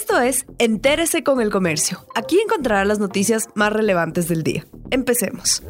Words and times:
Esto 0.00 0.20
es 0.20 0.46
Entérese 0.58 1.24
con 1.24 1.40
el 1.40 1.50
Comercio. 1.50 2.06
Aquí 2.14 2.38
encontrará 2.38 2.84
las 2.84 3.00
noticias 3.00 3.48
más 3.56 3.72
relevantes 3.72 4.28
del 4.28 4.44
día. 4.44 4.64
Empecemos. 4.92 5.60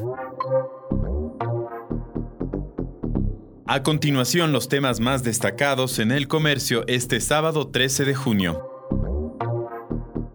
A 3.66 3.82
continuación, 3.82 4.52
los 4.52 4.68
temas 4.68 5.00
más 5.00 5.24
destacados 5.24 5.98
en 5.98 6.12
el 6.12 6.28
comercio 6.28 6.84
este 6.88 7.22
sábado 7.22 7.68
13 7.68 8.04
de 8.04 8.14
junio. 8.14 8.77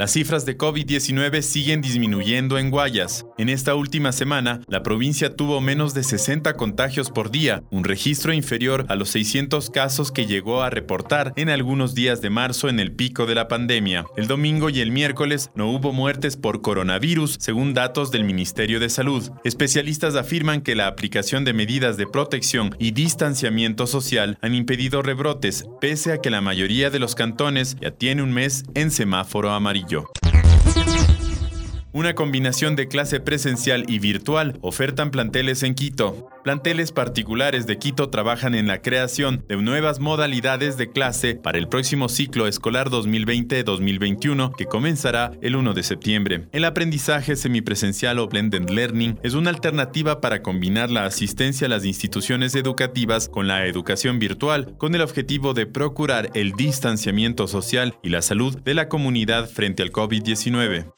Las 0.04 0.12
cifras 0.12 0.46
de 0.46 0.58
COVID-19 0.58 1.42
siguen 1.42 1.80
disminuyendo 1.80 2.58
en 2.58 2.72
Guayas. 2.72 3.26
En 3.38 3.48
esta 3.48 3.74
última 3.74 4.12
semana, 4.12 4.60
la 4.68 4.84
provincia 4.84 5.34
tuvo 5.34 5.62
menos 5.62 5.94
de 5.94 6.04
60 6.04 6.56
contagios 6.56 7.10
por 7.10 7.32
día, 7.32 7.64
un 7.72 7.86
registro 7.86 8.34
inferior 8.34 8.86
a 8.90 8.98
los 8.98 9.12
600 9.12 9.70
casos 9.70 10.12
que 10.12 10.26
llegó 10.26 10.62
a 10.62 10.70
reportar 10.70 11.32
en 11.38 11.48
algunos 11.48 11.96
días 11.96 12.20
de 12.20 12.30
marzo 12.30 12.68
en 12.68 12.82
el 12.82 12.92
pico 12.92 13.26
de 13.26 13.36
la 13.36 13.48
pandemia. 13.48 14.04
El 14.18 14.28
domingo 14.28 14.70
y 14.70 14.82
el 14.82 14.92
miércoles 14.92 15.52
no 15.56 15.72
hubo 15.72 15.94
muertes 15.94 16.36
por 16.36 16.62
coronavirus, 16.62 17.38
según 17.40 17.74
datos 17.74 18.12
del 18.12 18.26
Ministerio 18.26 18.82
de 18.82 18.90
Salud. 18.90 19.32
Especialistas 19.46 20.16
afirman 20.16 20.64
que 20.64 20.76
la 20.76 20.88
aplicación 20.88 21.46
de 21.46 21.54
medidas 21.54 21.96
de 21.96 22.08
protección 22.08 22.76
y 22.78 22.92
distanciamiento 22.92 23.88
social 23.88 24.38
han 24.42 24.54
impedido 24.54 25.02
rebrotes, 25.02 25.66
pese 25.80 26.12
a 26.12 26.18
que 26.18 26.30
la 26.30 26.42
mayoría 26.42 26.90
de 26.90 27.00
los 27.00 27.16
cantones 27.16 27.78
ya 27.80 27.92
tiene 27.92 28.22
un 28.22 28.34
mes 28.34 28.66
en 28.76 28.92
semáforo 28.92 29.52
amarillo. 29.52 29.93
Castillo. 29.94 30.23
Una 31.96 32.16
combinación 32.16 32.76
de 32.76 32.88
clase 32.88 33.20
presencial 33.20 33.86
y 33.88 34.00
virtual 34.00 34.58
ofertan 34.62 35.12
planteles 35.12 35.62
en 35.62 35.76
Quito. 35.76 36.28
Planteles 36.44 36.92
particulares 36.92 37.68
de 37.68 37.78
Quito 37.78 38.10
trabajan 38.10 38.56
en 38.56 38.66
la 38.66 38.82
creación 38.82 39.46
de 39.48 39.58
nuevas 39.58 40.00
modalidades 40.00 40.76
de 40.76 40.90
clase 40.90 41.36
para 41.36 41.60
el 41.60 41.68
próximo 41.68 42.10
ciclo 42.10 42.48
escolar 42.48 42.90
2020-2021 42.90 44.56
que 44.56 44.66
comenzará 44.66 45.34
el 45.44 45.56
1 45.56 45.76
de 45.76 45.84
septiembre. 45.84 46.48
El 46.52 46.66
aprendizaje 46.66 47.36
semipresencial 47.36 48.18
o 48.18 48.28
blended 48.28 48.72
learning 48.72 49.20
es 49.22 49.36
una 49.36 49.52
alternativa 49.52 50.20
para 50.20 50.42
combinar 50.42 50.90
la 50.90 51.06
asistencia 51.06 51.68
a 51.68 51.70
las 51.70 51.86
instituciones 51.86 52.56
educativas 52.56 53.30
con 53.30 53.48
la 53.48 53.68
educación 53.68 54.18
virtual 54.18 54.76
con 54.80 54.96
el 54.96 55.02
objetivo 55.02 55.54
de 55.54 55.68
procurar 55.68 56.32
el 56.34 56.54
distanciamiento 56.54 57.48
social 57.48 57.94
y 58.02 58.10
la 58.10 58.24
salud 58.24 58.60
de 58.62 58.74
la 58.74 58.90
comunidad 58.90 59.48
frente 59.48 59.84
al 59.84 59.92
COVID-19. 59.92 60.92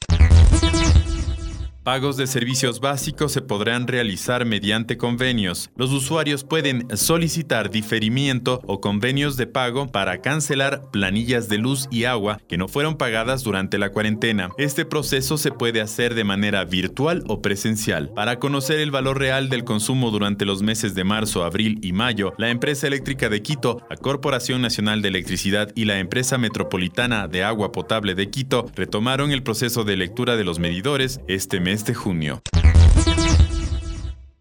Pagos 1.86 2.16
de 2.16 2.26
servicios 2.26 2.80
básicos 2.80 3.30
se 3.30 3.42
podrán 3.42 3.86
realizar 3.86 4.44
mediante 4.44 4.96
convenios. 4.96 5.70
Los 5.76 5.92
usuarios 5.92 6.42
pueden 6.42 6.88
solicitar 6.96 7.70
diferimiento 7.70 8.60
o 8.66 8.80
convenios 8.80 9.36
de 9.36 9.46
pago 9.46 9.86
para 9.86 10.20
cancelar 10.20 10.90
planillas 10.90 11.48
de 11.48 11.58
luz 11.58 11.86
y 11.92 12.02
agua 12.02 12.40
que 12.48 12.58
no 12.58 12.66
fueron 12.66 12.96
pagadas 12.96 13.44
durante 13.44 13.78
la 13.78 13.90
cuarentena. 13.90 14.50
Este 14.58 14.84
proceso 14.84 15.38
se 15.38 15.52
puede 15.52 15.80
hacer 15.80 16.16
de 16.16 16.24
manera 16.24 16.64
virtual 16.64 17.22
o 17.28 17.40
presencial. 17.40 18.10
Para 18.16 18.40
conocer 18.40 18.80
el 18.80 18.90
valor 18.90 19.20
real 19.20 19.48
del 19.48 19.62
consumo 19.62 20.10
durante 20.10 20.44
los 20.44 20.64
meses 20.64 20.96
de 20.96 21.04
marzo, 21.04 21.44
abril 21.44 21.78
y 21.82 21.92
mayo, 21.92 22.34
la 22.36 22.50
empresa 22.50 22.88
eléctrica 22.88 23.28
de 23.28 23.42
Quito, 23.42 23.86
la 23.88 23.96
Corporación 23.96 24.60
Nacional 24.60 25.02
de 25.02 25.08
Electricidad 25.10 25.70
y 25.76 25.84
la 25.84 26.00
empresa 26.00 26.36
metropolitana 26.36 27.28
de 27.28 27.44
agua 27.44 27.70
potable 27.70 28.16
de 28.16 28.28
Quito 28.28 28.66
retomaron 28.74 29.30
el 29.30 29.44
proceso 29.44 29.84
de 29.84 29.96
lectura 29.96 30.34
de 30.34 30.42
los 30.42 30.58
medidores 30.58 31.20
este 31.28 31.60
de 31.84 31.94
junio. 31.94 32.40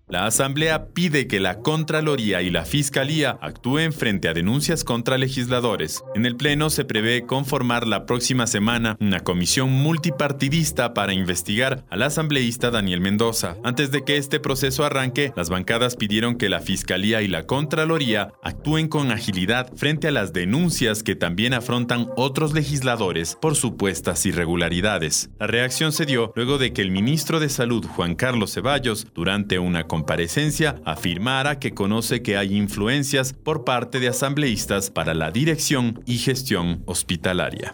La 0.07 0.27
Asamblea 0.27 0.89
pide 0.93 1.25
que 1.25 1.39
la 1.39 1.61
Contraloría 1.61 2.43
y 2.43 2.51
la 2.51 2.63
Fiscalía 2.63 3.39
actúen 3.41 3.91
frente 3.91 4.27
a 4.27 4.35
denuncias 4.35 4.83
contra 4.83 5.17
legisladores. 5.17 6.03
En 6.13 6.27
el 6.27 6.35
Pleno 6.35 6.69
se 6.69 6.85
prevé 6.85 7.25
conformar 7.25 7.87
la 7.87 8.05
próxima 8.05 8.45
semana 8.45 8.97
una 8.99 9.21
comisión 9.21 9.71
multipartidista 9.71 10.93
para 10.93 11.13
investigar 11.13 11.85
al 11.89 12.03
asambleísta 12.03 12.69
Daniel 12.69 13.01
Mendoza. 13.01 13.57
Antes 13.63 13.89
de 13.89 14.03
que 14.03 14.17
este 14.17 14.39
proceso 14.39 14.85
arranque, 14.85 15.33
las 15.35 15.49
bancadas 15.49 15.95
pidieron 15.95 16.35
que 16.35 16.49
la 16.49 16.59
Fiscalía 16.59 17.23
y 17.23 17.27
la 17.27 17.47
Contraloría 17.47 18.31
actúen 18.43 18.89
con 18.89 19.11
agilidad 19.11 19.73
frente 19.75 20.09
a 20.09 20.11
las 20.11 20.33
denuncias 20.33 21.01
que 21.01 21.15
también 21.15 21.55
afrontan 21.55 22.09
otros 22.15 22.53
legisladores 22.53 23.35
por 23.41 23.55
supuestas 23.55 24.23
irregularidades. 24.27 25.31
La 25.39 25.47
reacción 25.47 25.91
se 25.91 26.05
dio 26.05 26.31
luego 26.35 26.59
de 26.59 26.73
que 26.73 26.83
el 26.83 26.91
ministro 26.91 27.39
de 27.39 27.49
Salud, 27.49 27.83
Juan 27.87 28.13
Carlos 28.13 28.53
Ceballos, 28.53 29.07
durante 29.15 29.57
una 29.57 29.85
comparecencia, 29.95 30.81
afirmara 30.83 31.57
que 31.57 31.73
conoce 31.73 32.21
que 32.21 32.35
hay 32.35 32.57
influencias 32.57 33.31
por 33.31 33.63
parte 33.63 34.01
de 34.01 34.09
asambleístas 34.09 34.89
para 34.89 35.13
la 35.13 35.31
dirección 35.31 36.01
y 36.05 36.17
gestión 36.17 36.83
hospitalaria. 36.85 37.71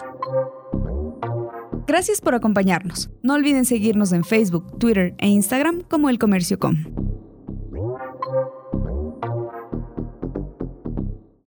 Gracias 1.88 2.22
por 2.22 2.36
acompañarnos. 2.36 3.09
No 3.24 3.34
olviden 3.34 3.66
seguirnos 3.66 4.12
en 4.12 4.24
Facebook, 4.24 4.78
Twitter 4.78 5.16
e 5.18 5.30
Instagram 5.30 5.82
como 5.90 6.09
El 6.09 6.20
Comercio 6.20 6.59
Com. 6.59 7.11